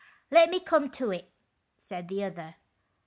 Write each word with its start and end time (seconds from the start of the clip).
Let 0.31 0.49
me 0.49 0.59
come 0.59 0.89
to 0.93 1.11
it," 1.11 1.31
said 1.77 2.07
the 2.07 2.23
other. 2.23 2.55